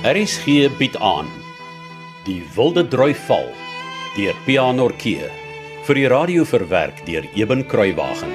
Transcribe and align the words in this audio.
RSG 0.00 0.70
bied 0.78 0.96
aan 0.96 1.26
Die 2.24 2.40
Wilde 2.54 2.86
Droi 2.88 3.12
Val 3.26 3.50
deur 4.14 4.38
Pianorkee 4.46 5.26
vir 5.84 5.98
die 5.98 6.06
radio 6.08 6.46
verwerk 6.48 7.02
deur 7.04 7.26
Eben 7.36 7.66
Kruiwagen. 7.68 8.32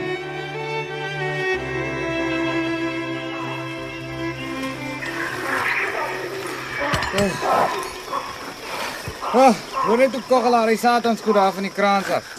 Ah, 9.33 9.58
hoor 9.87 9.97
net 9.97 10.13
hoe 10.13 10.22
koggelaar 10.29 10.69
hy 10.69 10.77
Satan 10.77 11.18
skoot 11.18 11.41
daar 11.41 11.58
van 11.58 11.65
die 11.65 11.73
kraans 11.73 12.13
af. 12.13 12.29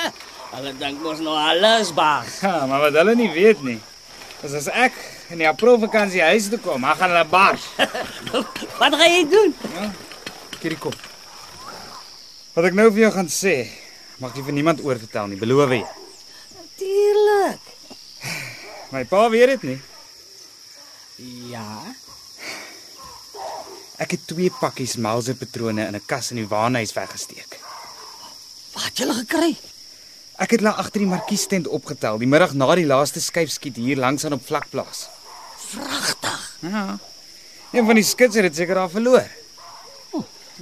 Hulle 0.54 0.76
dink 0.78 1.02
mos 1.02 1.18
nou 1.26 1.34
alles 1.34 1.90
baas. 1.90 2.38
Ja, 2.46 2.62
maar 2.70 2.86
wat 2.86 3.02
hulle 3.02 3.18
nie 3.18 3.32
weet 3.34 3.66
nie, 3.66 3.80
is 4.46 4.54
as 4.62 4.70
ek 4.70 4.94
in 5.30 5.40
die 5.42 5.48
April 5.48 5.78
vakansie 5.82 6.22
huis 6.22 6.48
toe 6.52 6.58
kom, 6.62 6.84
dan 6.86 6.96
gaan 6.98 7.12
hulle 7.12 7.26
bars. 7.30 7.66
Wat 8.80 8.94
gaan 8.94 9.12
jy 9.12 9.24
doen? 9.30 9.54
Hierdie 10.60 10.78
kop. 10.80 10.96
Wat 12.56 12.64
ek 12.70 12.76
nou 12.78 12.88
vir 12.92 13.06
jou 13.06 13.12
gaan 13.18 13.28
sê, 13.32 13.56
mag 14.22 14.36
jy 14.36 14.44
vir 14.46 14.56
niemand 14.56 14.80
oorvertel 14.84 15.28
nie, 15.32 15.40
beloof 15.40 15.74
jy. 15.76 15.82
Tuurlik. 16.80 17.72
My 18.94 19.02
pa 19.08 19.26
weet 19.32 19.56
dit 19.56 19.70
nie. 19.72 19.78
Ja. 21.52 21.66
Ek 24.00 24.12
het 24.12 24.26
twee 24.28 24.52
pakkies 24.60 24.96
Mauser 25.00 25.36
patrone 25.36 25.88
in 25.88 25.96
'n 25.96 26.06
kas 26.06 26.30
in 26.30 26.36
die 26.36 26.48
waanhuis 26.48 26.92
weggesteek. 26.92 27.58
Wat 28.74 28.84
het 28.84 28.98
jy 28.98 29.12
gekry? 29.12 29.56
Ek 30.36 30.50
het 30.50 30.60
hulle 30.60 30.74
agter 30.76 31.00
die 31.00 31.08
markies 31.08 31.46
tent 31.48 31.66
opgetel, 31.66 32.18
die 32.18 32.28
middag 32.28 32.52
na 32.52 32.74
die 32.74 32.84
laaste 32.84 33.20
skyfskiet 33.20 33.76
hier 33.76 33.96
langs 33.96 34.24
aan 34.24 34.36
op 34.36 34.44
vlakplaas. 34.44 35.08
Vragtig. 35.70 36.56
Ja. 36.60 36.98
Een 37.72 37.86
van 37.86 37.94
die 37.98 38.04
skits 38.06 38.36
het 38.38 38.56
seker 38.56 38.74
daar 38.78 38.90
verloor. 38.90 39.26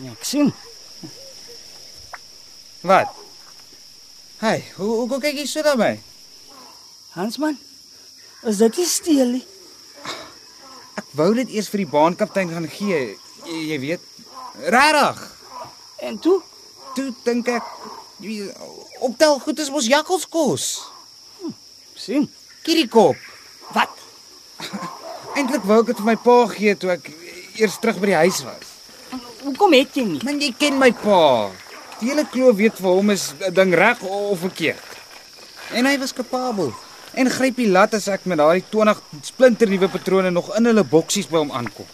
Ja, 0.03 0.11
ek 0.11 0.25
sien. 0.27 0.49
Wat? 2.83 3.13
Hey, 4.43 4.65
hoe 4.77 5.09
hoe 5.09 5.21
kyk 5.23 5.39
jy 5.39 5.47
so 5.49 5.63
na 5.65 5.75
my? 5.79 5.93
Hansman. 7.15 7.59
Is 8.45 8.59
dit 8.61 8.77
nie 8.81 8.87
steel 8.91 9.31
nie? 9.39 9.45
Ek 10.99 11.07
wou 11.17 11.31
dit 11.39 11.49
eers 11.55 11.71
vir 11.73 11.85
die 11.85 11.91
baankaptein 11.93 12.51
gaan 12.53 12.67
gee. 12.71 12.99
Jy, 13.47 13.61
jy 13.71 13.79
weet, 13.85 14.05
regtig. 14.75 15.23
En 16.05 16.19
toe? 16.19 16.41
Toe 16.95 17.09
dink 17.25 17.49
ek 17.55 17.71
jy- 18.23 18.51
optel 19.07 19.39
goed 19.47 19.59
is 19.63 19.71
mos 19.71 19.87
jakkalskos. 19.91 20.67
sien. 21.95 22.27
Kiriekop. 22.67 23.17
Wat? 23.73 24.03
Eintlik 25.35 25.65
wou 25.67 25.81
ek 25.83 25.89
dit 25.91 25.99
vir 25.99 26.07
my 26.07 26.15
pa 26.23 26.35
gee 26.53 26.73
toe 26.79 26.93
ek 26.95 27.09
eers 27.59 27.77
terug 27.83 27.97
by 28.03 28.13
die 28.13 28.21
huis 28.23 28.37
was. 28.47 28.71
Hoekom 29.43 29.75
het 29.75 29.97
jy 29.99 30.05
nie? 30.07 30.21
Man, 30.23 30.39
jy 30.39 30.53
ken 30.59 30.79
my 30.79 30.93
pa. 30.95 31.51
Die 31.99 32.13
hele 32.13 32.23
kloof 32.31 32.55
weet 32.61 32.79
vir 32.79 32.91
hom 32.91 33.11
is 33.11 33.35
'n 33.41 33.55
ding 33.55 33.75
reg 33.75 33.99
of 34.03 34.39
verkeerd. 34.39 34.91
En 35.75 35.87
hy 35.87 35.99
was 35.99 36.15
kapabel. 36.15 36.73
En 37.15 37.31
gryp 37.31 37.57
die 37.57 37.69
lat 37.69 37.95
as 37.95 38.09
ek 38.09 38.27
met 38.27 38.39
daai 38.39 38.63
20 38.71 39.03
splinternuwe 39.23 39.89
patrone 39.89 40.31
nog 40.31 40.55
in 40.57 40.65
hulle 40.67 40.85
boksies 40.85 41.27
by 41.27 41.39
hom 41.39 41.51
aankom. 41.51 41.87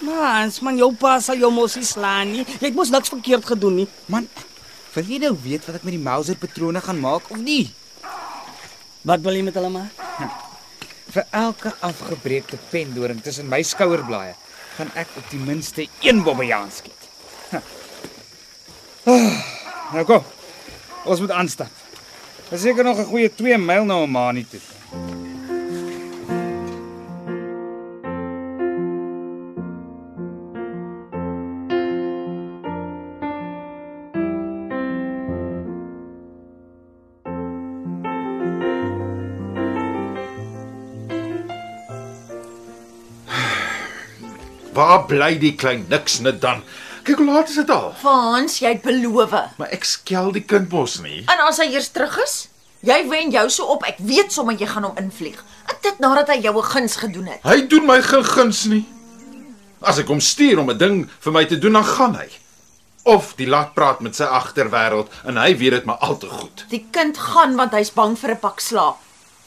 Maar 0.00 0.40
Hansman, 0.40 0.76
jou 0.76 0.92
pa 0.94 1.20
sal 1.20 1.36
jou 1.36 1.52
mos 1.52 1.76
nie 1.76 1.84
slaan 1.84 2.32
nie. 2.32 2.44
Jy 2.60 2.66
het 2.66 2.74
mos 2.74 2.90
niks 2.90 3.08
verkeerd 3.08 3.44
gedoen 3.44 3.76
nie. 3.76 3.88
Man, 4.06 4.28
wil 4.94 5.04
jy 5.04 5.18
nou 5.18 5.36
weet 5.42 5.66
wat 5.66 5.76
ek 5.76 5.82
met 5.84 5.92
die 5.92 6.02
Mauser 6.02 6.36
patrone 6.36 6.80
gaan 6.80 7.00
maak 7.00 7.30
of 7.30 7.36
nie? 7.36 7.70
Wat 9.02 9.20
wil 9.20 9.34
jy 9.34 9.42
met 9.42 9.54
hulle 9.54 9.68
maak? 9.68 10.47
Vir 11.12 11.24
elke 11.30 11.72
afgebreekte 11.80 12.58
pendoring 12.70 13.22
tussen 13.24 13.48
my 13.48 13.62
skouerblaaie 13.62 14.34
gaan 14.76 14.90
ek 14.94 15.08
op 15.16 15.30
die 15.30 15.40
minste 15.42 15.86
een 16.04 16.22
bobbejaan 16.22 16.70
skiet. 16.70 17.08
Ha. 17.50 17.62
Ah, 19.08 19.38
Nou 19.92 20.04
kom. 20.04 20.24
Ons 21.08 21.22
moet 21.24 21.32
aanstap. 21.32 21.72
Dis 22.50 22.60
seker 22.60 22.84
nog 22.84 22.98
'n 22.98 23.08
goeie 23.08 23.34
2 23.34 23.58
myl 23.58 23.84
na 23.84 23.94
Omani 23.94 24.44
toe. 24.50 24.60
Waar 44.78 45.08
bly 45.10 45.32
die 45.42 45.56
klein 45.58 45.88
niks 45.90 46.20
net 46.22 46.38
dan? 46.42 46.60
Kyk 47.02 47.18
hoe 47.18 47.26
laat 47.26 47.48
is 47.50 47.56
dit 47.58 47.70
al. 47.72 47.88
Frans, 47.98 48.60
jy 48.62 48.76
het 48.76 48.84
beloof. 48.84 49.32
Maar 49.58 49.72
ek 49.74 49.86
skel 49.88 50.30
die 50.36 50.44
kind 50.46 50.70
mos 50.70 51.00
nie. 51.02 51.24
En 51.26 51.40
as 51.48 51.58
hy 51.58 51.66
eers 51.72 51.88
terug 51.90 52.14
is, 52.22 52.34
jy 52.86 52.98
wen 53.10 53.32
jou 53.34 53.46
so 53.50 53.66
op. 53.74 53.82
Ek 53.88 53.98
weet 53.98 54.30
sommer 54.34 54.54
jy 54.54 54.68
gaan 54.70 54.86
hom 54.86 55.00
invlieg. 55.00 55.40
En 55.66 55.80
dit 55.82 55.98
nadat 56.04 56.30
hy 56.30 56.38
jou 56.44 56.54
'n 56.54 56.70
guns 56.70 56.94
gedoen 56.96 57.26
het. 57.26 57.40
Hy 57.42 57.66
doen 57.66 57.86
my 57.86 58.00
geen 58.02 58.24
guns 58.24 58.64
nie. 58.64 58.84
As 59.82 59.98
ek 59.98 60.06
hom 60.06 60.20
stuur 60.20 60.58
om 60.58 60.70
'n 60.70 60.78
ding 60.78 61.10
vir 61.20 61.32
my 61.32 61.44
te 61.44 61.58
doen, 61.58 61.72
dan 61.72 61.84
gaan 61.84 62.14
hy. 62.14 62.28
Of 63.02 63.34
die 63.36 63.48
lat 63.48 63.74
praat 63.74 64.00
met 64.00 64.14
sy 64.14 64.24
agterwêreld 64.24 65.08
en 65.24 65.36
hy 65.36 65.56
weet 65.56 65.70
dit 65.70 65.84
maar 65.84 65.98
al 65.98 66.18
te 66.18 66.28
goed. 66.28 66.64
Die 66.68 66.86
kind 66.90 67.18
gaan 67.18 67.56
want 67.56 67.72
hy's 67.72 67.90
bang 67.90 68.18
vir 68.18 68.30
'n 68.30 68.38
pak 68.38 68.60
slaap. 68.60 68.98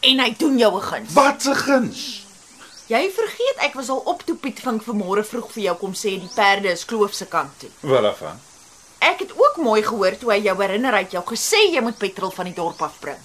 En 0.02 0.20
hy 0.20 0.36
doen 0.38 0.58
jou 0.58 0.75
'n 0.75 0.81
guns. 0.81 1.14
Wat 1.14 1.46
'n 1.46 1.56
guns. 1.56 2.21
Jy 2.91 3.06
vergeet 3.16 3.62
ek 3.63 3.75
was 3.79 3.90
al 3.94 4.02
op 4.12 4.24
toe 4.28 4.35
Piet 4.35 4.57
vink 4.59 4.81
vanmôre 4.84 5.24
vroeg 5.24 5.52
vir 5.53 5.63
jou 5.69 5.75
kom 5.79 5.94
sê 5.96 6.18
die 6.19 6.31
perde 6.35 6.74
is 6.74 6.84
kloof 6.88 7.13
se 7.16 7.28
kant 7.31 7.53
toe. 7.62 7.69
Wat 7.88 8.07
af? 8.09 8.24
Ek 9.02 9.24
het 9.24 9.31
ook 9.31 9.62
mooi 9.63 9.79
gehoor 9.85 10.18
toe 10.19 10.34
hy 10.34 10.41
jou 10.44 10.56
herinner 10.59 10.97
hy 10.97 11.06
het 11.06 11.16
jou 11.16 11.24
gesê 11.29 11.62
jy 11.72 11.84
moet 11.85 12.00
petrol 12.02 12.34
van 12.35 12.50
die 12.50 12.57
dorp 12.57 12.81
af 12.84 12.97
bring. 13.00 13.22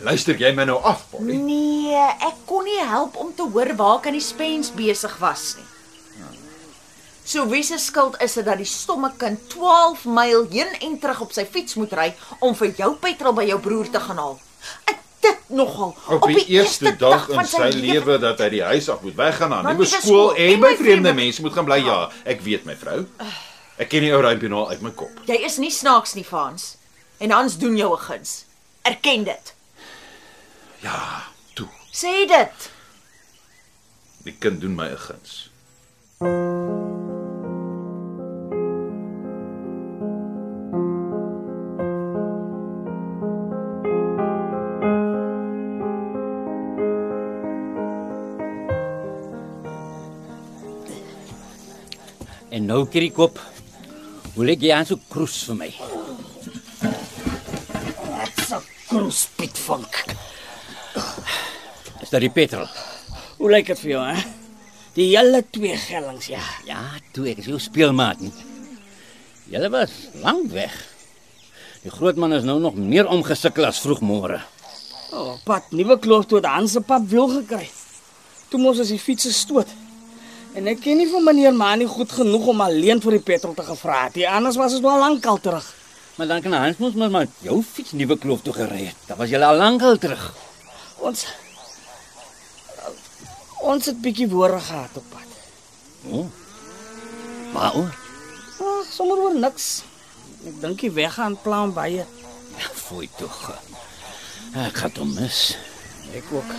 Luister 0.00 0.40
jy 0.40 0.54
my 0.56 0.64
nou 0.64 0.78
af, 0.88 1.04
Polly? 1.10 1.36
Nee, 1.36 2.06
ek 2.24 2.40
kon 2.48 2.64
nie 2.64 2.80
help 2.80 3.18
om 3.20 3.34
te 3.36 3.44
hoor 3.44 3.74
waar 3.76 4.00
kan 4.00 4.16
die 4.16 4.24
spens 4.24 4.72
besig 4.72 5.18
was 5.20 5.52
nie. 5.58 5.68
So 7.24 7.44
wie 7.46 7.62
se 7.62 7.76
skuld 7.78 8.16
is 8.24 8.34
dit 8.34 8.48
dat 8.48 8.58
die 8.58 8.66
stomme 8.66 9.12
kind 9.20 9.44
12 9.52 10.08
myl 10.10 10.48
heen 10.50 10.72
en 10.80 10.96
terug 10.98 11.20
op 11.28 11.36
sy 11.36 11.44
fiets 11.46 11.76
moet 11.78 11.92
ry 11.94 12.08
om 12.40 12.56
vir 12.58 12.72
jou 12.80 12.94
petrol 13.04 13.36
by 13.36 13.44
jou 13.52 13.60
broer 13.62 13.92
te 13.92 14.00
gaan 14.02 14.18
haal? 14.18 14.40
Ek 14.90 14.98
nogal. 15.52 15.96
Op 16.08 16.26
die 16.26 16.44
eerste 16.46 16.96
dag 16.96 17.28
in 17.28 17.44
sy 17.46 17.68
lewe 17.74 18.18
dat 18.18 18.38
hy 18.38 18.48
die 18.48 18.62
huis 18.62 18.88
af 18.88 19.00
moet 19.02 19.14
weggaan 19.14 19.50
na 19.50 19.60
'n 19.60 19.64
Maar 19.64 19.74
nuwe 19.74 19.84
nie 19.84 19.92
vir 19.92 20.02
skool 20.02 20.34
en 20.34 20.60
by 20.60 20.74
vreemde 20.76 21.14
mense 21.14 21.42
moet 21.42 21.52
gaan 21.52 21.64
bly. 21.64 21.78
Ja, 21.84 22.10
ek 22.24 22.40
weet 22.40 22.64
my 22.64 22.76
vrou. 22.76 23.06
Ek 23.76 23.88
ken 23.88 24.00
die 24.00 24.12
ou 24.12 24.20
rympie 24.20 24.48
nou 24.48 24.68
uit 24.68 24.80
my 24.82 24.90
kop. 24.90 25.10
Jy 25.26 25.38
is 25.44 25.56
nie 25.58 25.70
snaaks 25.70 26.14
nie, 26.14 26.24
Frans. 26.24 26.76
En 27.18 27.30
Hans 27.30 27.58
doen 27.58 27.76
jou 27.76 27.92
'n 27.94 27.98
guns. 27.98 28.44
Erken 28.82 29.24
dit. 29.24 29.54
Ja, 30.80 31.22
toe. 31.54 31.68
Sê 31.92 32.26
dit. 32.26 32.70
Die 34.24 34.36
kind 34.38 34.60
doen 34.60 34.74
my 34.74 34.88
'n 34.88 34.98
guns. 34.98 35.50
En 36.20 36.91
nou 52.72 52.86
kyk 52.88 53.12
kop. 53.16 53.40
Hoe 54.32 54.46
lê 54.48 54.54
jy 54.56 54.70
aan 54.72 54.86
so 54.88 54.96
kroes 55.12 55.42
vir 55.48 55.56
my? 55.58 55.70
Dit's 58.22 58.52
'n 58.56 58.62
kroespiet 58.88 59.56
vink. 59.66 59.94
Is 62.02 62.10
dit 62.10 62.20
die 62.20 62.32
petrol? 62.38 62.68
Hoe 63.38 63.50
lyk 63.50 63.66
dit 63.66 63.80
vir 63.80 63.90
jou, 63.90 64.04
hè? 64.08 64.22
Die 64.94 65.08
hele 65.16 65.42
twee 65.50 65.76
gellings, 65.76 66.26
ja. 66.26 66.44
Ja, 66.64 66.80
toe 67.12 67.28
ek 67.28 67.38
is 67.38 67.46
jou 67.46 67.58
speelmaat 67.58 68.20
nie. 68.20 68.32
Julle 69.52 69.68
was 69.70 69.92
lank 70.22 70.50
weg. 70.52 70.72
Die 71.82 71.90
groot 71.90 72.16
man 72.16 72.32
is 72.32 72.44
nou 72.44 72.60
nog 72.60 72.74
meer 72.74 73.06
omgesukkel 73.06 73.66
as 73.66 73.80
vroegmôre. 73.84 74.40
O, 75.12 75.16
oh, 75.16 75.36
pad, 75.44 75.62
nuwe 75.70 75.98
kloof 75.98 76.26
toe 76.26 76.40
Hans 76.40 76.72
se 76.72 76.80
pap 76.80 77.04
wil 77.08 77.28
gekry. 77.28 77.68
Toe 78.48 78.60
mos 78.60 78.78
as 78.78 78.88
die 78.88 78.98
fiets 79.00 79.24
gestoot. 79.24 79.68
En 80.52 80.66
ek 80.68 80.82
ken 80.84 80.98
nie 81.00 81.08
vir 81.08 81.22
meneer 81.24 81.54
Mani 81.56 81.86
goed 81.88 82.12
genoeg 82.12 82.50
om 82.52 82.60
alleen 82.60 83.00
vir 83.00 83.16
die 83.16 83.24
petrol 83.24 83.54
te 83.56 83.64
gevra 83.64 84.02
het. 84.04 84.18
nie, 84.18 84.26
Anders 84.28 84.58
was 84.60 84.74
dit 84.76 84.82
nou 84.84 84.92
al 84.92 85.00
lankal 85.06 85.40
terug. 85.40 85.64
Maar 86.16 86.26
dan 86.26 86.42
kan 86.44 86.52
Hans 86.52 86.76
mos 86.76 86.94
maar 86.94 87.10
met 87.10 87.30
jou 87.40 87.62
fiets 87.64 87.92
nuwe 87.96 88.18
kloof 88.18 88.42
toe 88.44 88.52
gery 88.52 88.84
het. 88.90 88.96
Dan 89.06 89.16
was 89.16 89.30
jy 89.32 89.40
al 89.40 89.56
lankal 89.56 89.96
terug. 89.98 90.26
Ons 91.00 91.24
ons 93.62 93.86
het 93.86 94.00
bietjie 94.02 94.28
woorde 94.28 94.60
gehad 94.60 94.96
op 94.98 95.04
pad. 95.08 95.28
O. 96.10 96.26
Waaroor? 97.54 97.94
Ag, 98.60 98.92
sommer 98.92 99.22
oor 99.22 99.34
niks. 99.38 99.70
Ek 100.46 100.60
dink 100.60 100.82
jy 100.84 100.92
weggaan 100.92 101.38
plan 101.42 101.72
baie. 101.72 102.04
Ja, 102.58 102.68
fooi 102.74 103.08
tog. 103.16 103.38
Ek 104.52 104.82
gaan 104.82 104.98
hom 104.98 105.14
mis. 105.16 105.54
Ek 106.12 106.28
ook. 106.34 106.52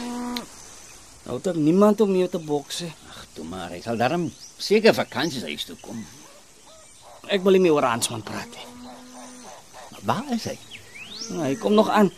Nou 1.23 1.37
het 1.37 1.47
ek 1.53 1.59
niemand 1.59 2.01
om 2.03 2.11
mee 2.11 2.29
te 2.29 2.39
boks 2.39 2.83
nie. 2.83 2.93
Ag 3.09 3.21
Toe 3.33 3.45
maar 3.49 3.71
hy 3.73 3.79
sal 3.81 3.97
daarom 3.97 4.27
seker 4.61 4.93
vakansies 4.93 5.45
huis 5.47 5.65
toe 5.65 5.77
kom. 5.81 6.03
Ek 7.31 7.41
wil 7.45 7.57
nie 7.57 7.63
meer 7.63 7.77
oor 7.77 7.87
Hansman 7.87 8.21
praat 8.25 8.51
nie. 8.53 8.67
Maar 9.89 10.03
waar 10.09 10.35
is 10.35 10.45
hy? 10.51 10.57
Nou, 11.31 11.47
hy 11.47 11.55
kom 11.57 11.73
nog 11.73 11.89
aan. 11.89 12.11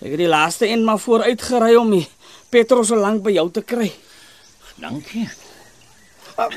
Ek 0.00 0.14
het 0.14 0.22
die 0.22 0.30
laaste 0.30 0.66
een 0.66 0.82
maar 0.84 0.98
vooruit 0.98 1.42
gery 1.44 1.74
om 1.76 1.92
die 1.92 2.06
petrol 2.50 2.82
so 2.88 2.98
lank 2.98 3.22
by 3.22 3.36
jou 3.36 3.46
te 3.52 3.62
kry. 3.62 3.90
Dankie. 4.80 5.28
Uh, 6.40 6.48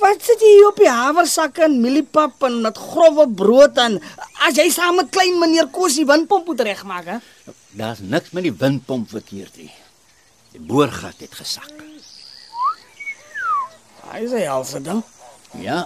wat 0.00 0.22
sit 0.22 0.42
jy 0.44 0.52
op 0.68 0.78
die 0.78 0.90
haversakke 0.92 1.64
en 1.66 1.80
mieliepap 1.82 2.44
en 2.46 2.60
met 2.62 2.78
grove 2.78 3.26
brood 3.36 3.78
en 3.80 3.98
as 4.46 4.60
jy 4.60 4.68
saam 4.72 5.00
met 5.00 5.10
klein 5.12 5.40
meneer 5.40 5.70
Kos 5.72 5.96
die 5.98 6.06
windpomp 6.06 6.46
moet 6.52 6.62
regmaak, 6.68 7.08
hè? 7.08 7.18
Daar's 7.74 8.04
niks 8.04 8.30
met 8.36 8.46
die 8.46 8.54
windpomp 8.54 9.10
verkeerd 9.10 9.56
nie. 9.58 9.72
Die 10.50 10.60
boorgat 10.60 11.20
het 11.22 11.34
gesak. 11.38 11.70
Hy 14.10 14.24
sê 14.26 14.42
alse 14.50 14.80
dan. 14.82 15.04
Ja. 15.62 15.84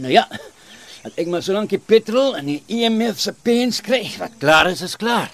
Nou 0.00 0.12
ja. 0.12 0.24
Dat 1.02 1.18
ek 1.20 1.28
maar 1.28 1.42
solank 1.44 1.72
die 1.74 1.82
petrol 1.82 2.36
en 2.38 2.48
die 2.48 2.62
EMF 2.70 3.20
se 3.20 3.34
pens 3.44 3.82
kry, 3.84 4.04
wat 4.22 4.38
klaar 4.40 4.70
is 4.70 4.80
is 4.86 4.96
klaar. 4.96 5.28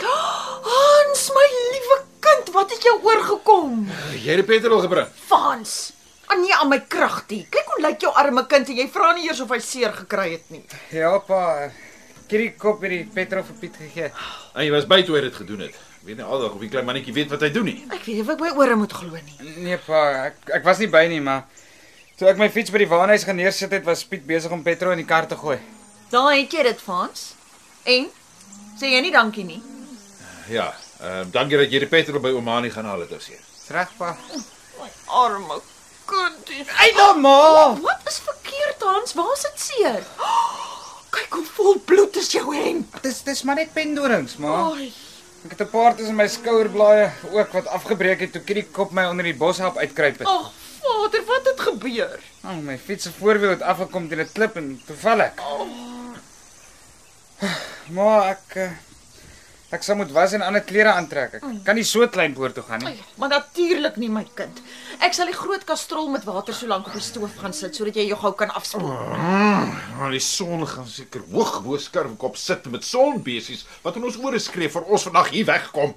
Hans, 0.00 1.26
my 1.34 1.46
liewe 1.72 1.98
kind, 2.24 2.52
wat 2.54 2.72
het 2.74 2.82
jou 2.88 2.96
oorgekom? 3.04 3.84
Jy 4.16 4.34
het 4.34 4.42
die 4.42 4.48
petrol 4.48 4.82
gebring. 4.84 5.08
Frans, 5.60 5.92
aan 6.26 6.40
nie 6.40 6.54
aan 6.54 6.70
my 6.70 6.78
kragtie. 6.88 7.42
Kyk 7.52 7.66
hoe 7.74 7.82
lyk 7.84 8.00
jou 8.00 8.10
arme 8.16 8.46
kind 8.48 8.68
en 8.70 8.78
jy 8.80 8.86
vra 8.88 9.12
nie 9.12 9.26
eers 9.28 9.40
of 9.44 9.50
hy 9.52 9.58
seer 9.60 9.92
gekry 9.92 10.30
het 10.32 10.50
nie. 10.50 10.62
Ja, 10.94 11.18
pa. 11.26 11.68
Kierie 12.30 12.54
kop 12.56 12.80
hierdie 12.80 13.02
petrol 13.12 13.44
vir 13.44 13.56
Piet 13.60 13.76
gegee. 13.76 14.08
En 14.54 14.64
jy 14.64 14.70
was 14.72 14.86
by 14.88 15.02
toe 15.04 15.18
hy 15.18 15.24
dit 15.26 15.34
gedoen 15.36 15.66
het. 15.66 15.74
Ek 15.74 16.06
weet 16.06 16.20
nie 16.20 16.24
aldag 16.24 16.54
of 16.54 16.62
die 16.62 16.70
klein 16.72 16.86
mannetjie 16.88 17.12
weet 17.12 17.32
wat 17.34 17.42
hy 17.44 17.50
doen 17.52 17.66
nie. 17.68 17.76
Ek 17.90 18.06
weet 18.06 18.14
nie 18.14 18.22
of 18.24 18.30
ek 18.32 18.44
my 18.46 18.52
ore 18.62 18.76
moet 18.80 18.94
glo 18.96 19.20
nie. 19.26 19.50
Nee, 19.66 19.76
pa, 19.84 20.04
ek 20.30 20.54
ek 20.60 20.64
was 20.64 20.80
nie 20.80 20.88
by 20.94 21.02
nie, 21.10 21.18
maar 21.26 21.42
toe 22.16 22.30
ek 22.30 22.40
my 22.40 22.48
fiets 22.54 22.72
by 22.72 22.80
die 22.80 22.88
waanhuis 22.88 23.26
gaan 23.28 23.36
neersit 23.36 23.74
het, 23.76 23.84
was 23.84 24.06
Piet 24.08 24.24
besig 24.28 24.54
om 24.54 24.62
petrol 24.64 24.94
in 24.96 25.02
die 25.02 25.08
kar 25.10 25.28
te 25.28 25.36
gooi. 25.36 25.58
Daar 26.14 26.30
het 26.32 26.54
jy 26.56 26.64
dit, 26.70 26.80
Frans. 26.86 27.34
En 27.84 28.08
sê 28.80 28.94
jy 28.94 29.02
nie 29.04 29.12
dankie 29.12 29.44
nie. 29.44 29.60
Ja, 30.48 30.70
ehm 31.02 31.26
uh, 31.26 31.28
dankie 31.36 31.60
dat 31.60 31.68
jy 31.68 31.84
die 31.84 31.90
petrol 31.90 32.24
by 32.24 32.32
Omani 32.38 32.72
gaan 32.72 32.88
haal 32.88 33.04
het, 33.04 33.12
ou 33.12 33.20
seun. 33.20 33.44
Dis 33.58 33.68
reg, 33.76 33.92
pa. 33.98 34.14
My 34.80 34.90
arme 35.06 35.60
kindie. 36.10 36.64
Ai, 36.80 36.90
nou, 36.96 37.12
ma. 37.20 37.36
Wat 37.80 38.08
is 38.08 38.18
verkeerd, 38.24 38.82
Hans? 38.82 39.14
Waar's 39.18 39.44
dit 39.46 39.60
seer? 39.68 40.00
Kyk 41.14 41.36
hoe 41.38 41.44
vol 41.56 41.78
bloed 41.84 42.16
is 42.16 42.30
jou 42.32 42.54
hemp. 42.54 43.00
Dis 43.04 43.22
dis 43.26 43.42
maar 43.46 43.58
net 43.60 43.72
pendorings, 43.76 44.36
ma. 44.42 44.56
Ai. 44.72 44.92
Ek 45.44 45.54
het 45.54 45.62
'n 45.64 45.70
paar 45.72 45.94
tussen 45.96 46.16
my 46.16 46.28
skouerblaaie 46.28 47.10
ook 47.32 47.52
wat 47.56 47.66
afgebreek 47.66 48.20
het 48.20 48.32
toe 48.32 48.42
Kierie 48.44 48.66
kop 48.78 48.90
my 48.92 49.06
onder 49.08 49.24
die 49.24 49.36
bos 49.36 49.58
help 49.58 49.76
uitkruip 49.76 50.18
het. 50.18 50.28
Ag, 50.28 50.50
Vader, 50.82 51.24
wat 51.24 51.44
het 51.44 51.60
gebeur? 51.60 52.20
Oh, 52.44 52.56
my 52.56 52.78
fiets 52.78 53.04
se 53.04 53.12
voorwiel 53.12 53.50
het 53.56 53.62
afgekom 53.62 54.08
teen 54.08 54.20
'n 54.20 54.32
klip 54.32 54.56
en 54.56 54.82
toe 54.86 54.96
val 54.96 55.20
ek. 55.20 55.40
Maar 57.96 58.28
ek 58.36 58.56
eh, 58.56 58.70
ek 59.70 59.84
sal 59.86 59.96
moet 60.00 60.10
was 60.12 60.32
en 60.36 60.42
ander 60.42 60.62
klere 60.66 60.92
aantrek. 60.92 61.38
Ek 61.38 61.44
kan 61.64 61.78
nie 61.78 61.84
so 61.86 62.06
klein 62.10 62.34
boor 62.34 62.52
toe 62.52 62.64
gaan 62.66 62.82
nie. 62.84 62.94
Ai, 62.96 63.04
maar 63.22 63.30
natuurlik 63.32 63.96
nie, 64.02 64.10
my 64.10 64.24
kind. 64.34 64.60
Ek 65.00 65.14
sal 65.16 65.30
die 65.30 65.36
groot 65.36 65.64
kastrol 65.68 66.10
met 66.10 66.26
water 66.28 66.54
so 66.56 66.66
lank 66.70 66.90
op 66.90 66.96
die 66.98 67.04
stoof 67.04 67.36
gaan 67.40 67.54
sit 67.56 67.78
sodat 67.78 67.96
jy 67.96 68.08
jou 68.10 68.18
gou 68.20 68.32
kan 68.36 68.50
afspoel. 68.50 68.90
Maar 69.98 70.14
die 70.16 70.22
son 70.24 70.66
gaan 70.66 70.88
seker 70.90 71.22
hoog 71.32 71.60
bo 71.64 71.78
skurfkop 71.78 72.36
sit 72.36 72.66
met 72.72 72.84
sonbesies 72.84 73.66
wat 73.84 73.96
in 73.96 74.04
ons 74.10 74.18
ore 74.20 74.38
skree 74.42 74.68
vir 74.72 74.86
ons 74.90 75.06
vandag 75.08 75.30
hier 75.34 75.46
wegkom. 75.46 75.94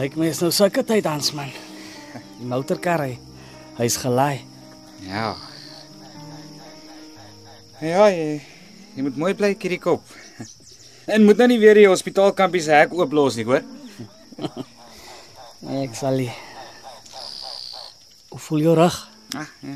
Lyk 0.00 0.14
my 0.16 0.30
is 0.32 0.38
nou 0.40 0.48
sulke 0.48 0.80
tyd 0.86 1.04
Hansman. 1.04 1.50
Die 2.38 2.46
motorkar 2.48 3.02
hy 3.04 3.18
hy's 3.76 3.98
gelaai. 4.00 4.40
Ja. 5.04 5.34
Ja, 7.84 8.06
jy, 8.08 8.38
jy 8.96 9.04
moet 9.04 9.18
mooi 9.20 9.32
bly 9.36 9.50
Kierie 9.60 9.80
kop. 9.82 10.00
En 11.10 11.24
moet 11.26 11.40
nou 11.42 11.48
nie 11.50 11.58
weer 11.58 11.74
die 11.74 11.88
hospitaalkampie 11.90 12.60
se 12.62 12.70
hek 12.76 12.92
ooplos 12.94 13.34
nie, 13.34 13.44
hoor? 13.48 13.64
Ek 15.82 15.96
sal 15.98 16.20
nie. 16.20 16.28
Hoe 18.30 18.40
voel 18.44 18.62
jou 18.68 18.76
rug? 18.78 18.98
Ah, 19.34 19.48
ja. 19.66 19.74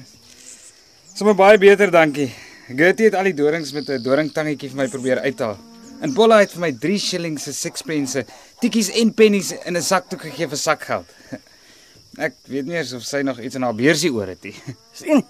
Sommige 1.11 1.41
baie 1.41 1.59
beter, 1.59 1.91
dankie. 1.91 2.29
Gertie 2.69 3.11
het 3.11 3.19
al 3.19 3.32
die 3.32 3.37
dorings 3.41 3.75
met 3.75 3.91
'n 3.91 4.05
doringtangetjie 4.05 4.71
vir 4.71 4.85
my 4.85 4.88
probeer 4.88 5.25
uithaal. 5.26 5.59
En 6.00 6.14
Bolla 6.14 6.41
het 6.43 6.52
vir 6.52 6.61
my 6.61 6.73
3 6.81 6.99
shillings 6.99 7.46
se 7.46 7.52
sixpence, 7.56 8.25
tikkies 8.61 8.91
en 9.00 9.12
pennies 9.14 9.52
in 9.52 9.76
'n 9.76 9.82
sakdoek 9.82 10.23
gegee 10.29 10.49
vir 10.49 10.58
sakgeld. 10.58 11.08
Ek 12.26 12.35
weet 12.46 12.67
nie 12.67 12.76
eens 12.76 12.93
of 12.93 13.02
sy 13.02 13.23
nog 13.23 13.41
iets 13.41 13.55
in 13.55 13.62
haar 13.62 13.75
beursie 13.75 14.12
oor 14.12 14.26
het 14.26 14.43
nie. 14.43 14.55
Sien. 15.00 15.25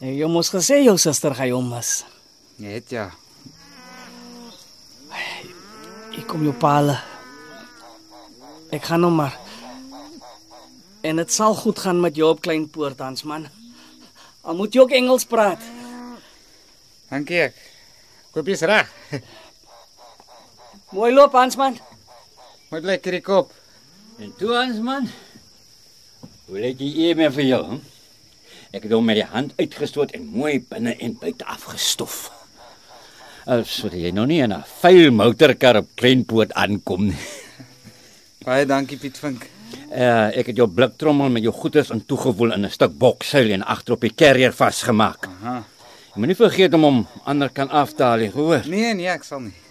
Jy 0.00 0.26
moes 0.26 0.50
gesê 0.50 0.82
jou 0.82 0.96
suster 0.98 1.34
gaan 1.34 1.48
jou 1.48 1.62
mis. 1.62 2.04
Het 2.58 2.90
ja. 2.90 3.10
Ek 6.14 6.26
kom 6.26 6.42
jou 6.42 6.54
paal. 6.54 6.94
Ek 8.74 8.82
gaan 8.82 9.00
nou 9.00 9.12
maar. 9.12 9.38
En 11.02 11.16
dit 11.16 11.32
sal 11.32 11.54
goed 11.54 11.78
gaan 11.78 12.00
met 12.00 12.16
jou 12.16 12.30
op 12.30 12.40
Kleinpoort, 12.40 12.98
Hansman. 12.98 13.46
Al 14.42 14.56
moet 14.56 14.74
jy 14.74 14.80
ook 14.80 14.94
Engels 14.96 15.24
praat. 15.24 15.60
Dankie 17.10 17.40
ek. 17.48 17.58
Koop 18.34 18.48
jy's 18.50 18.64
reg. 18.66 18.90
Mooi 20.92 21.12
loop, 21.12 21.32
Hansman. 21.32 21.78
Mooi 22.70 22.80
bly 22.82 22.98
Kierie 22.98 23.22
kop. 23.24 23.52
En 24.18 24.30
toe 24.38 24.52
ons 24.54 24.78
man. 24.84 25.08
Hoe 26.46 26.60
lyk 26.60 26.80
jy 26.80 27.08
eers 27.08 27.34
vir 27.34 27.46
jou? 27.48 27.62
Hm? 27.72 27.80
Ek 28.74 28.86
het 28.86 28.92
hom 28.94 29.06
met 29.06 29.20
die 29.20 29.26
hand 29.30 29.54
uitgestoot 29.58 30.12
en 30.18 30.26
mooi 30.34 30.58
binne 30.70 30.96
en 31.02 31.16
buite 31.20 31.46
afgestof. 31.46 32.28
Asof 33.46 33.94
jy 33.94 34.10
nog 34.10 34.26
nie 34.26 34.40
in 34.42 34.52
'n 34.52 34.64
vuil 34.80 35.10
motorkar 35.12 35.76
op 35.76 35.88
Kleinpoort 35.94 36.52
aankom 36.52 37.06
nie. 37.06 37.24
Baie 38.44 38.66
dankie 38.66 38.98
Piet 38.98 39.18
Vink. 39.18 39.48
Uh, 39.90 40.36
ek 40.36 40.46
het 40.46 40.56
jou 40.56 40.68
bliktrommel 40.68 41.28
met 41.28 41.42
jou 41.42 41.52
goederes 41.52 41.90
in 41.90 42.04
toegewoel 42.04 42.52
in 42.52 42.64
'n 42.64 42.70
stuk 42.70 42.98
bokseil 42.98 43.50
en 43.50 43.62
agter 43.62 43.94
op 43.94 44.00
die 44.00 44.14
carrier 44.14 44.52
vasgemaak. 44.52 45.26
Aha. 45.26 45.64
Jy 46.14 46.18
moenie 46.18 46.36
vergeet 46.36 46.74
om 46.74 46.82
hom 46.82 47.06
ander 47.24 47.48
kan 47.48 47.68
af 47.70 47.92
te 47.92 48.02
haal, 48.02 48.18
nie, 48.18 48.30
hoor. 48.30 48.62
Nee, 48.66 48.94
nee, 48.94 49.08
ek 49.08 49.24
sal 49.24 49.40
nie. 49.40 49.63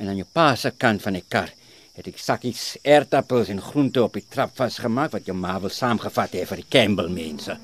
En 0.00 0.08
aan 0.08 0.16
jou 0.16 0.26
pa 0.32 0.54
se 0.56 0.72
kant 0.80 1.02
van 1.04 1.18
die 1.18 1.24
kar 1.28 1.50
het 1.98 2.06
ek 2.08 2.20
sakkies 2.22 2.78
aardappels 2.88 3.50
en 3.52 3.60
groente 3.60 4.00
op 4.00 4.14
die 4.16 4.24
trap 4.24 4.54
vasgemaak 4.56 5.12
wat 5.12 5.26
jou 5.28 5.34
ma 5.36 5.58
wil 5.60 5.72
saamgevat 5.74 6.38
het 6.38 6.48
vir 6.48 6.62
die 6.62 6.70
Campbell 6.72 7.10
mense. 7.12 7.56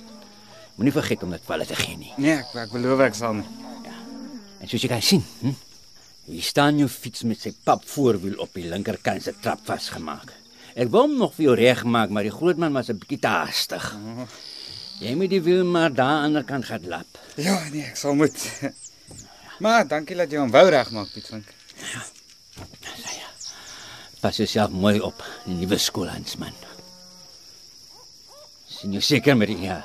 Moenie 0.76 0.92
vergeet 0.92 1.22
om 1.24 1.32
dit 1.32 1.46
vir 1.46 1.54
hulle 1.54 1.68
te 1.70 1.78
gee 1.78 1.96
nie. 1.96 2.12
Nee, 2.20 2.34
ek 2.42 2.52
ek 2.66 2.74
beloof 2.74 3.00
ek 3.06 3.16
sal 3.16 3.38
nie. 3.38 3.46
En 4.60 4.68
soos 4.68 4.82
jy 4.84 4.90
kan 4.90 5.04
sien, 5.04 5.22
hm? 5.40 5.54
Hier 6.26 6.44
staan 6.44 6.80
jou 6.80 6.88
fiets 6.90 7.22
met 7.24 7.40
sy 7.40 7.54
pap 7.64 7.84
voorwiel 7.88 8.36
op 8.42 8.52
die 8.58 8.66
linkerkant 8.68 9.24
se 9.24 9.32
trap 9.40 9.62
vasgemaak. 9.68 10.32
Ek 10.76 10.90
wou 10.92 11.06
hom 11.06 11.16
nog 11.16 11.32
vir 11.36 11.46
jou 11.46 11.54
regmaak, 11.56 12.12
maar 12.12 12.26
die 12.26 12.34
groot 12.34 12.58
man 12.60 12.76
was 12.76 12.90
'n 12.90 12.98
bietjie 13.00 13.20
te 13.24 13.32
haastig. 13.32 13.86
Jy 15.00 15.14
moet 15.14 15.30
die 15.30 15.40
wiel 15.40 15.64
maar 15.64 15.94
daar 15.94 16.24
aan 16.24 16.32
die 16.32 16.40
ander 16.40 16.44
kant 16.44 16.64
gaan 16.64 16.88
lap. 16.88 17.18
Ja, 17.36 17.56
nee, 17.72 17.84
ek 17.84 17.96
sal 17.96 18.14
moet. 18.14 18.36
Maar 19.58 19.86
dankie 19.88 20.16
dat 20.16 20.30
jy 20.30 20.36
hom 20.36 20.50
wou 20.50 20.68
regmaak, 20.68 21.08
Piet 21.14 21.26
Vink. 21.32 21.48
Pas 24.20 24.36
jouself 24.36 24.70
mooi 24.70 25.00
op 25.00 25.22
in 25.44 25.56
die 25.56 25.66
nuwe 25.66 25.78
skoolhandsman. 25.78 26.54
Sien 28.68 28.92
jy 28.96 29.02
seker 29.04 29.36
met 29.36 29.52
die 29.52 29.66
ja, 29.68 29.80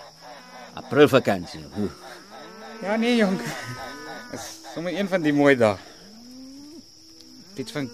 Aprilvakansie. 0.80 1.64
Hoe? 1.76 1.90
Ja, 2.82 2.96
nee, 2.96 3.16
jong. 3.20 3.38
Is 4.34 4.48
sommer 4.74 4.96
een 4.96 5.10
van 5.12 5.22
die 5.22 5.34
mooi 5.36 5.56
dae. 5.60 5.76
Piet 7.56 7.72
Vink. 7.72 7.92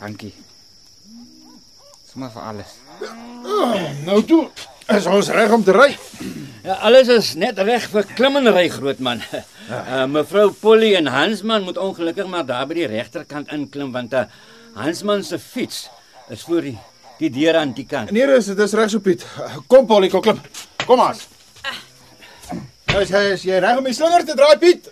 Dankie. 0.00 0.32
Sommer 2.10 2.30
vir 2.34 2.42
alles. 2.50 2.76
Nou 4.04 4.18
toe, 4.26 4.42
is 4.92 5.06
ons 5.06 5.30
reg 5.32 5.52
om 5.54 5.62
te 5.64 5.74
ry. 5.76 5.90
Ja, 6.62 6.76
alles 6.86 7.10
is 7.10 7.32
net 7.38 7.58
reg 7.62 7.86
vir 7.90 8.06
klimmery 8.18 8.68
grootman. 8.70 9.22
Uh, 9.72 10.04
mevrou 10.10 10.50
Polly 10.60 10.92
en 10.98 11.08
Hansman 11.14 11.64
moet 11.64 11.78
ongelukkig 11.78 12.26
maar 12.28 12.44
daar 12.46 12.66
by 12.68 12.76
die 12.82 12.90
regterkant 12.90 13.52
inklim 13.54 13.92
want 13.94 14.12
uh, 14.12 14.26
Hansman 14.74 15.24
se 15.24 15.38
fiets 15.38 15.88
Is 16.28 16.42
voor 16.42 16.60
die 16.60 16.78
die 17.22 17.30
deur 17.30 17.56
aan 17.56 17.72
die 17.72 17.86
kant. 17.86 18.10
Nee, 18.10 18.26
dis 18.26 18.48
dis 18.56 18.72
reg 18.74 18.90
so 18.90 18.98
Piet. 18.98 19.22
Kom 19.70 19.86
Polly, 19.86 20.08
kom 20.10 20.22
klim. 20.24 20.40
Kom 20.86 21.00
aan. 21.00 21.18
Nou 22.90 23.02
is 23.02 23.12
hy 23.14 23.22
is 23.36 23.44
jy 23.46 23.60
reg 23.62 23.78
om 23.78 23.86
die 23.86 23.94
slinger 23.94 24.24
te 24.26 24.34
draai 24.38 24.58
Piet? 24.58 24.88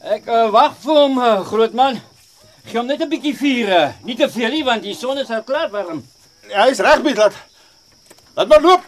Ek 0.00 0.28
uh, 0.28 0.48
wag 0.52 0.76
vir 0.82 0.98
hom, 0.98 1.16
uh, 1.20 1.40
groot 1.48 1.76
man. 1.76 2.00
Gee 2.66 2.78
hom 2.78 2.88
net 2.90 3.00
'n 3.00 3.08
bietjie 3.08 3.32
vuur, 3.36 3.72
uh, 3.76 3.88
nie 4.04 4.16
te 4.16 4.28
veel 4.28 4.52
nie 4.52 4.64
want 4.64 4.84
die 4.84 4.94
son 4.94 5.18
is 5.18 5.30
al 5.30 5.42
klaar 5.44 5.70
warm. 5.72 6.04
Ja, 6.50 6.66
hy 6.66 6.70
is 6.74 6.82
reg 6.84 7.02
Piet, 7.06 7.16
laat. 7.16 7.38
Laat 8.36 8.48
maar 8.48 8.60
loop. 8.60 8.84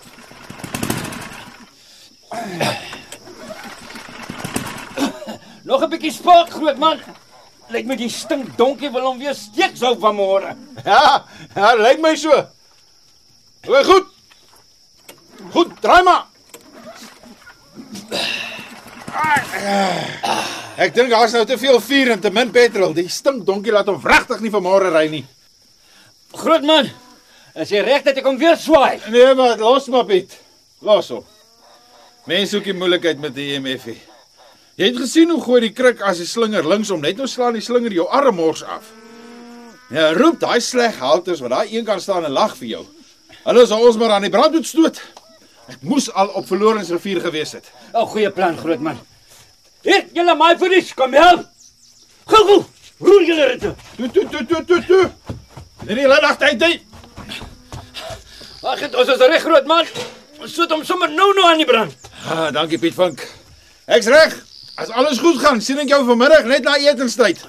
Nog 5.65 5.83
'n 5.83 5.91
bietjie 5.91 6.13
spook, 6.13 6.51
groot 6.51 6.79
man. 6.79 7.01
Lyk 7.71 7.87
my 7.87 7.97
die 7.97 8.11
stink 8.11 8.57
donkie 8.59 8.91
wil 8.93 9.07
hom 9.07 9.21
weer 9.21 9.37
steek 9.37 9.77
sou 9.79 9.95
vanmôre. 10.01 10.57
Ja, 10.85 11.25
ja, 11.55 11.75
lyk 11.79 12.03
my 12.03 12.15
so. 12.19 12.35
Hoe 13.67 13.85
goed. 13.87 14.11
Goed, 15.53 15.73
draai 15.81 16.03
maar. 16.03 16.27
Ek 20.83 20.95
dink 20.97 21.13
daar's 21.13 21.35
nou 21.37 21.45
te 21.47 21.59
veel 21.61 21.79
vuur 21.85 22.13
en 22.17 22.21
te 22.21 22.33
min 22.35 22.51
petrol. 22.53 22.95
Die 22.97 23.09
stink 23.13 23.45
donkie 23.47 23.73
laat 23.75 23.91
hom 23.91 24.01
regtig 24.03 24.43
nie 24.43 24.53
vanmôre 24.53 24.93
ry 24.95 25.07
nie. 25.13 25.25
Groot 26.33 26.65
man, 26.65 26.89
is 27.55 27.71
jy 27.71 27.83
reg 27.85 28.07
dat 28.07 28.19
ek 28.19 28.27
hom 28.27 28.41
weer 28.41 28.57
swaai? 28.57 28.99
Nee, 29.13 29.35
maar 29.39 29.61
los 29.61 29.91
maar 29.93 30.09
Piet. 30.09 30.39
Los 30.83 31.13
hom. 31.13 31.27
Mense 32.27 32.57
soek 32.57 32.71
die 32.71 32.77
moeilikheid 32.77 33.21
met 33.21 33.35
die 33.37 33.53
EMF. 33.57 33.87
-ie. 33.87 34.12
Jy 34.83 34.89
het 34.91 34.97
gesien 34.99 35.31
hoe 35.31 35.39
gooi 35.39 35.61
die 35.63 35.75
kruk 35.79 36.01
as 36.03 36.19
die 36.19 36.27
slinger 36.27 36.67
linksom, 36.67 37.05
net 37.05 37.21
nou 37.21 37.29
slaan 37.31 37.55
die 37.55 37.63
slinger 37.63 37.93
jou 37.95 38.09
arm 38.11 38.35
mors 38.35 38.65
af. 38.67 38.89
Ja, 39.95 40.09
roep 40.17 40.41
daai 40.43 40.59
sleg 40.59 40.99
halters 40.99 41.39
wat 41.45 41.53
daai 41.55 41.71
een 41.77 41.87
kan 41.87 42.03
staan 42.03 42.27
en 42.27 42.35
lag 42.35 42.57
vir 42.59 42.69
jou. 42.73 42.81
Hulle 43.45 43.63
sal 43.71 43.87
ons 43.87 44.01
maar 44.01 44.17
aan 44.17 44.27
die 44.27 44.33
brand 44.35 44.57
moet 44.59 44.67
stoot. 44.67 44.99
Ek 45.71 45.87
moes 45.87 46.11
al 46.11 46.35
op 46.35 46.51
Verlorensrivier 46.51 47.23
gewees 47.23 47.55
het. 47.55 47.71
'n 47.95 48.11
Goeie 48.11 48.31
plan, 48.31 48.59
groot 48.59 48.81
man. 48.81 48.99
Hier, 49.87 50.05
julle 50.19 50.35
maai 50.35 50.59
vir 50.59 50.69
die 50.69 50.85
kom 50.97 51.13
help. 51.13 51.47
Gou 52.27 52.45
gou, 52.51 52.61
roer 52.99 53.23
julle 53.23 53.59
dit. 53.59 53.61
Toe 53.97 54.11
toe 54.11 54.29
toe 54.29 54.47
toe 54.47 54.65
toe 54.65 54.85
toe. 54.87 55.11
Nee, 55.87 55.95
nee, 55.95 56.09
laat 56.09 56.23
agter 56.23 56.59
hy. 56.59 56.83
Wag, 58.63 58.81
dit 58.81 58.95
ons 58.95 59.09
is 59.09 59.19
reg, 59.19 59.43
groot 59.43 59.67
man. 59.67 59.87
Ons 60.41 60.55
sit 60.55 60.71
hom 60.71 60.85
sommer 60.85 61.09
nou 61.09 61.35
nou 61.35 61.47
aan 61.47 61.59
die 61.59 61.67
brand. 61.67 61.95
Ah, 62.27 62.51
dankie 62.51 62.79
Piet 62.79 62.95
Vink. 62.95 63.29
Ek's 63.87 64.07
reg. 64.07 64.52
As 64.75 64.91
alles 64.91 65.19
goed 65.19 65.41
gaan, 65.41 65.61
sien 65.61 65.81
ek 65.83 65.91
jou 65.93 66.01
vanmiddag 66.09 66.47
net 66.49 66.65
na 66.65 66.79
etenstyd. 66.81 67.43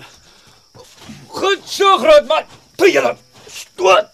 Goed 1.33 1.63
so, 1.65 1.95
groot 2.01 2.27
man. 2.27 2.43
Toe 2.75 2.89
julle. 2.91 3.15
Stoot. 3.47 4.09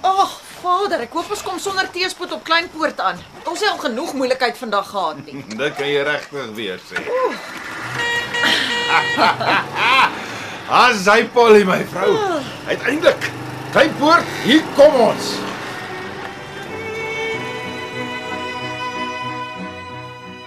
Ag, 0.00 0.20
oh, 0.20 0.36
Vader, 0.60 1.06
ek 1.06 1.16
hoop 1.16 1.32
ons 1.32 1.42
kom 1.44 1.58
sonder 1.62 1.88
teespoed 1.92 2.34
op 2.36 2.44
Kleinpoort 2.44 3.00
aan. 3.00 3.20
Ons 3.48 3.64
het 3.64 3.72
al 3.72 3.80
genoeg 3.80 4.12
moeilikheid 4.18 4.60
vandag 4.60 4.90
gehad 4.92 5.22
nie. 5.24 5.44
Dit 5.60 5.76
kan 5.78 5.88
jy 5.88 6.04
regtig 6.04 6.52
weer 6.56 6.80
sê. 6.84 7.00
As 10.68 11.06
hy 11.12 11.22
Polly 11.32 11.64
my 11.68 11.80
vrou. 11.92 12.12
Uiteindelik. 12.68 13.30
Kleinpoort, 13.72 14.36
hier 14.44 14.66
kom 14.76 15.00
ons. 15.08 15.38